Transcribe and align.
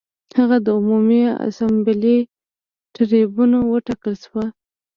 هغه 0.37 0.57
د 0.65 0.67
عمومي 0.77 1.21
اسامبلې 1.47 2.17
ټربیون 2.93 3.51
وټاکل 3.71 4.13
شو 4.23 4.41